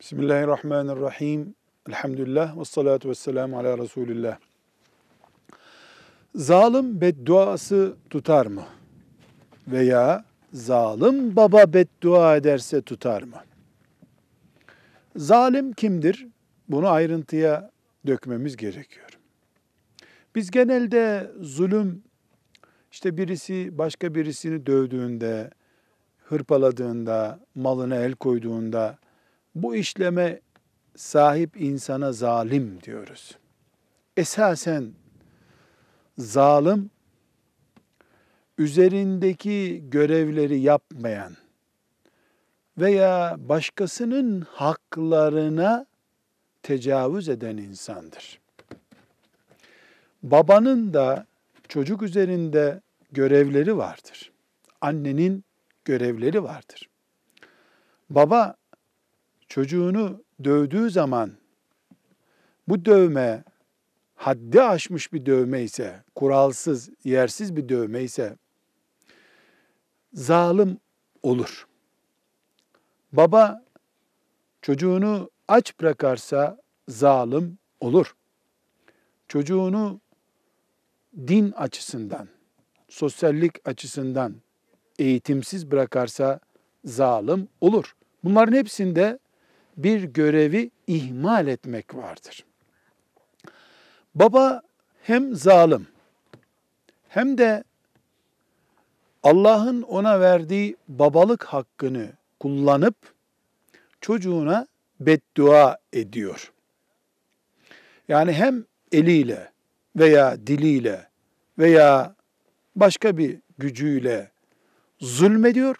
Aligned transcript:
Bismillahirrahmanirrahim. 0.00 1.54
Elhamdülillah 1.88 2.58
ve 2.58 2.64
salatu 2.64 3.08
ve 3.08 3.14
selamu 3.14 3.58
ala 3.58 3.78
Resulillah. 3.78 4.38
Zalim 6.34 7.00
bedduası 7.00 7.96
tutar 8.10 8.46
mı? 8.46 8.64
Veya 9.68 10.24
zalim 10.52 11.36
baba 11.36 11.72
beddua 11.72 12.36
ederse 12.36 12.82
tutar 12.82 13.22
mı? 13.22 13.36
Zalim 15.16 15.72
kimdir? 15.72 16.26
Bunu 16.68 16.88
ayrıntıya 16.88 17.70
dökmemiz 18.06 18.56
gerekiyor. 18.56 19.18
Biz 20.34 20.50
genelde 20.50 21.30
zulüm, 21.40 22.02
işte 22.92 23.16
birisi 23.16 23.78
başka 23.78 24.14
birisini 24.14 24.66
dövdüğünde, 24.66 25.50
hırpaladığında, 26.24 27.40
malına 27.54 27.96
el 27.96 28.12
koyduğunda, 28.12 28.98
bu 29.56 29.76
işleme 29.76 30.40
sahip 30.96 31.60
insana 31.60 32.12
zalim 32.12 32.82
diyoruz. 32.82 33.38
Esasen 34.16 34.92
zalim 36.18 36.90
üzerindeki 38.58 39.84
görevleri 39.88 40.60
yapmayan 40.60 41.36
veya 42.78 43.36
başkasının 43.38 44.40
haklarına 44.40 45.86
tecavüz 46.62 47.28
eden 47.28 47.56
insandır. 47.56 48.40
Babanın 50.22 50.94
da 50.94 51.26
çocuk 51.68 52.02
üzerinde 52.02 52.80
görevleri 53.12 53.76
vardır. 53.76 54.32
Annenin 54.80 55.44
görevleri 55.84 56.42
vardır. 56.42 56.88
Baba 58.10 58.56
çocuğunu 59.48 60.24
dövdüğü 60.44 60.90
zaman 60.90 61.32
bu 62.68 62.84
dövme 62.84 63.44
haddi 64.14 64.62
aşmış 64.62 65.12
bir 65.12 65.26
dövme 65.26 65.62
ise, 65.62 66.04
kuralsız, 66.14 66.90
yersiz 67.04 67.56
bir 67.56 67.68
dövme 67.68 68.02
ise 68.02 68.36
zalim 70.12 70.78
olur. 71.22 71.66
Baba 73.12 73.62
çocuğunu 74.62 75.30
aç 75.48 75.80
bırakarsa 75.80 76.58
zalim 76.88 77.58
olur. 77.80 78.16
Çocuğunu 79.28 80.00
din 81.16 81.52
açısından, 81.52 82.28
sosyallik 82.88 83.68
açısından 83.68 84.34
eğitimsiz 84.98 85.70
bırakarsa 85.70 86.40
zalim 86.84 87.48
olur. 87.60 87.96
Bunların 88.24 88.56
hepsinde 88.56 89.18
bir 89.76 90.02
görevi 90.02 90.70
ihmal 90.86 91.46
etmek 91.46 91.94
vardır. 91.94 92.44
Baba 94.14 94.62
hem 95.02 95.34
zalim 95.34 95.86
hem 97.08 97.38
de 97.38 97.64
Allah'ın 99.22 99.82
ona 99.82 100.20
verdiği 100.20 100.76
babalık 100.88 101.44
hakkını 101.44 102.12
kullanıp 102.40 102.96
çocuğuna 104.00 104.66
beddua 105.00 105.78
ediyor. 105.92 106.52
Yani 108.08 108.32
hem 108.32 108.64
eliyle 108.92 109.50
veya 109.96 110.46
diliyle 110.46 111.08
veya 111.58 112.14
başka 112.76 113.16
bir 113.16 113.38
gücüyle 113.58 114.30
zulmediyor, 115.00 115.76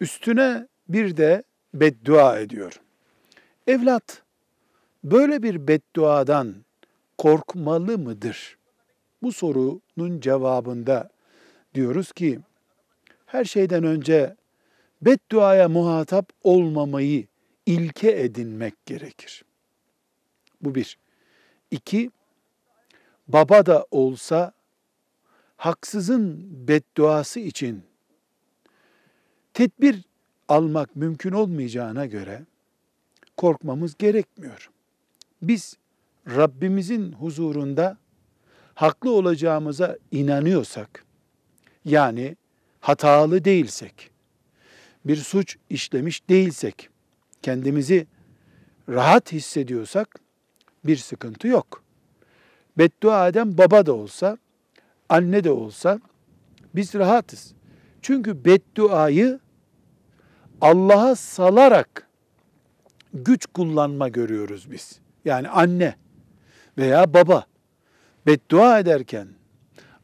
üstüne 0.00 0.66
bir 0.88 1.16
de 1.16 1.42
beddua 1.74 2.38
ediyor. 2.38 2.80
Evlat 3.70 4.22
böyle 5.04 5.42
bir 5.42 5.68
bedduadan 5.68 6.54
korkmalı 7.18 7.98
mıdır? 7.98 8.58
Bu 9.22 9.32
sorunun 9.32 10.20
cevabında 10.20 11.10
diyoruz 11.74 12.12
ki 12.12 12.40
her 13.26 13.44
şeyden 13.44 13.84
önce 13.84 14.36
bedduaya 15.02 15.68
muhatap 15.68 16.32
olmamayı 16.42 17.26
ilke 17.66 18.10
edinmek 18.10 18.86
gerekir. 18.86 19.44
Bu 20.62 20.74
bir. 20.74 20.98
İki, 21.70 22.10
baba 23.28 23.66
da 23.66 23.86
olsa 23.90 24.52
haksızın 25.56 26.48
bedduası 26.68 27.40
için 27.40 27.82
tedbir 29.54 30.04
almak 30.48 30.96
mümkün 30.96 31.32
olmayacağına 31.32 32.06
göre 32.06 32.42
korkmamız 33.40 33.96
gerekmiyor. 33.98 34.70
Biz 35.42 35.76
Rabbimizin 36.26 37.12
huzurunda 37.12 37.98
haklı 38.74 39.12
olacağımıza 39.12 39.96
inanıyorsak, 40.10 41.04
yani 41.84 42.36
hatalı 42.80 43.44
değilsek, 43.44 44.10
bir 45.04 45.16
suç 45.16 45.56
işlemiş 45.70 46.28
değilsek, 46.28 46.88
kendimizi 47.42 48.06
rahat 48.88 49.32
hissediyorsak 49.32 50.20
bir 50.84 50.96
sıkıntı 50.96 51.48
yok. 51.48 51.82
Beddua 52.78 53.28
eden 53.28 53.58
baba 53.58 53.86
da 53.86 53.92
olsa, 53.92 54.38
anne 55.08 55.44
de 55.44 55.50
olsa 55.50 56.00
biz 56.74 56.94
rahatız. 56.94 57.52
Çünkü 58.02 58.44
bedduayı 58.44 59.40
Allah'a 60.60 61.16
salarak 61.16 62.09
güç 63.14 63.46
kullanma 63.46 64.08
görüyoruz 64.08 64.70
biz. 64.70 65.00
Yani 65.24 65.48
anne 65.48 65.94
veya 66.78 67.14
baba 67.14 67.44
beddua 68.26 68.78
ederken 68.78 69.28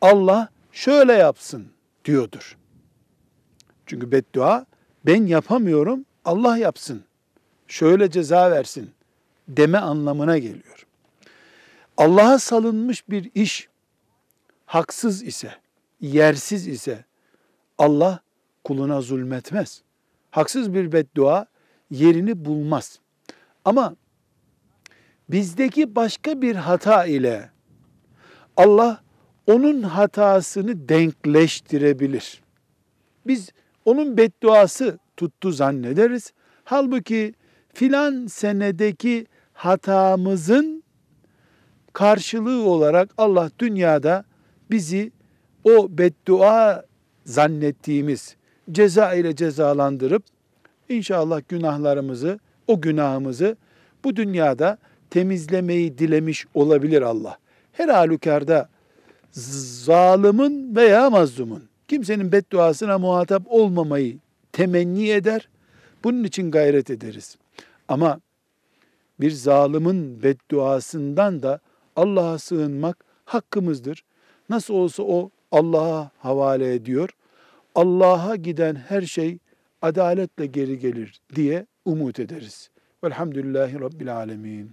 Allah 0.00 0.48
şöyle 0.72 1.12
yapsın 1.12 1.66
diyordur. 2.04 2.56
Çünkü 3.86 4.12
beddua 4.12 4.66
ben 5.06 5.26
yapamıyorum 5.26 6.04
Allah 6.24 6.56
yapsın. 6.56 7.04
Şöyle 7.68 8.10
ceza 8.10 8.50
versin 8.50 8.90
deme 9.48 9.78
anlamına 9.78 10.38
geliyor. 10.38 10.86
Allah'a 11.96 12.38
salınmış 12.38 13.08
bir 13.08 13.30
iş 13.34 13.68
haksız 14.66 15.22
ise, 15.22 15.54
yersiz 16.00 16.68
ise 16.68 17.04
Allah 17.78 18.20
kuluna 18.64 19.00
zulmetmez. 19.00 19.82
Haksız 20.30 20.74
bir 20.74 20.92
beddua 20.92 21.46
yerini 21.92 22.44
bulmaz. 22.44 22.98
Ama 23.64 23.96
bizdeki 25.28 25.96
başka 25.96 26.42
bir 26.42 26.56
hata 26.56 27.06
ile 27.06 27.50
Allah 28.56 29.02
onun 29.46 29.82
hatasını 29.82 30.88
denkleştirebilir. 30.88 32.42
Biz 33.26 33.50
onun 33.84 34.16
bedduası 34.16 34.98
tuttu 35.16 35.50
zannederiz. 35.50 36.32
Halbuki 36.64 37.34
filan 37.74 38.26
senedeki 38.26 39.26
hatamızın 39.52 40.82
karşılığı 41.92 42.64
olarak 42.64 43.10
Allah 43.18 43.50
dünyada 43.58 44.24
bizi 44.70 45.12
o 45.64 45.98
beddua 45.98 46.84
zannettiğimiz 47.24 48.36
ceza 48.72 49.14
ile 49.14 49.36
cezalandırıp 49.36 50.24
İnşallah 50.92 51.40
günahlarımızı, 51.48 52.38
o 52.66 52.80
günahımızı 52.80 53.56
bu 54.04 54.16
dünyada 54.16 54.78
temizlemeyi 55.10 55.98
dilemiş 55.98 56.46
olabilir 56.54 57.02
Allah. 57.02 57.38
Her 57.72 57.88
halükarda 57.88 58.68
zalimin 59.30 60.76
veya 60.76 61.10
mazlumun 61.10 61.62
kimsenin 61.88 62.32
bedduasına 62.32 62.98
muhatap 62.98 63.42
olmamayı 63.46 64.18
temenni 64.52 65.08
eder. 65.08 65.48
Bunun 66.04 66.24
için 66.24 66.50
gayret 66.50 66.90
ederiz. 66.90 67.36
Ama 67.88 68.20
bir 69.20 69.30
zalimin 69.30 70.22
bedduasından 70.22 71.42
da 71.42 71.60
Allah'a 71.96 72.38
sığınmak 72.38 73.04
hakkımızdır. 73.24 74.04
Nasıl 74.48 74.74
olsa 74.74 75.02
o 75.02 75.30
Allah'a 75.52 76.10
havale 76.18 76.74
ediyor. 76.74 77.10
Allah'a 77.74 78.36
giden 78.36 78.74
her 78.74 79.02
şey 79.02 79.38
adaletle 79.82 80.46
geri 80.46 80.78
gelir 80.78 81.20
diye 81.34 81.66
umut 81.84 82.20
ederiz. 82.20 82.70
Velhamdülillahi 83.04 83.80
Rabbil 83.80 84.16
Alemin. 84.16 84.70